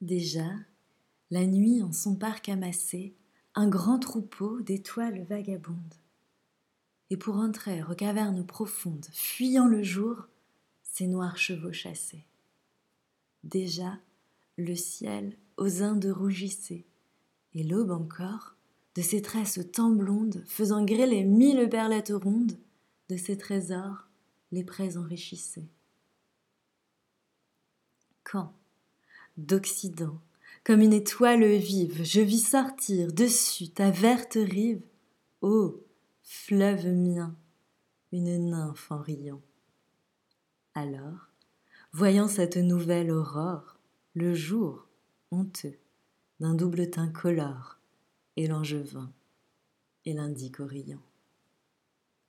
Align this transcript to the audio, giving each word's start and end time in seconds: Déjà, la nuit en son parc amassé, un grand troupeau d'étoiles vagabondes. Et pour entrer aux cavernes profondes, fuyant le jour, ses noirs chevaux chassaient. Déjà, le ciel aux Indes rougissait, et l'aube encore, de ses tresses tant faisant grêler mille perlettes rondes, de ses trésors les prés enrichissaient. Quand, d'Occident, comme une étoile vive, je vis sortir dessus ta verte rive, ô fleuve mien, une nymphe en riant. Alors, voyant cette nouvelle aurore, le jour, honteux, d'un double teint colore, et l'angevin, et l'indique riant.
Déjà, 0.00 0.50
la 1.30 1.46
nuit 1.46 1.82
en 1.82 1.92
son 1.92 2.16
parc 2.16 2.48
amassé, 2.48 3.14
un 3.54 3.68
grand 3.68 3.98
troupeau 3.98 4.60
d'étoiles 4.62 5.24
vagabondes. 5.24 5.94
Et 7.10 7.16
pour 7.16 7.36
entrer 7.36 7.82
aux 7.82 7.94
cavernes 7.94 8.46
profondes, 8.46 9.06
fuyant 9.12 9.66
le 9.66 9.82
jour, 9.82 10.28
ses 10.82 11.06
noirs 11.06 11.36
chevaux 11.36 11.72
chassaient. 11.72 12.24
Déjà, 13.44 13.98
le 14.56 14.74
ciel 14.74 15.36
aux 15.56 15.82
Indes 15.82 16.12
rougissait, 16.16 16.86
et 17.54 17.62
l'aube 17.62 17.90
encore, 17.90 18.56
de 18.94 19.02
ses 19.02 19.22
tresses 19.22 19.60
tant 19.72 19.90
faisant 20.46 20.84
grêler 20.84 21.24
mille 21.24 21.68
perlettes 21.68 22.12
rondes, 22.14 22.58
de 23.08 23.16
ses 23.16 23.36
trésors 23.36 24.08
les 24.52 24.64
prés 24.64 24.96
enrichissaient. 24.96 25.68
Quand, 28.24 28.54
d'Occident, 29.46 30.18
comme 30.64 30.80
une 30.80 30.92
étoile 30.92 31.44
vive, 31.44 32.04
je 32.04 32.20
vis 32.20 32.50
sortir 32.50 33.12
dessus 33.12 33.70
ta 33.70 33.90
verte 33.90 34.38
rive, 34.40 34.82
ô 35.40 35.82
fleuve 36.22 36.86
mien, 36.88 37.34
une 38.12 38.50
nymphe 38.50 38.90
en 38.90 38.98
riant. 38.98 39.42
Alors, 40.74 41.28
voyant 41.92 42.28
cette 42.28 42.56
nouvelle 42.56 43.10
aurore, 43.10 43.78
le 44.14 44.34
jour, 44.34 44.86
honteux, 45.30 45.78
d'un 46.38 46.54
double 46.54 46.90
teint 46.90 47.08
colore, 47.10 47.78
et 48.36 48.46
l'angevin, 48.46 49.12
et 50.04 50.12
l'indique 50.12 50.58
riant. 50.58 51.02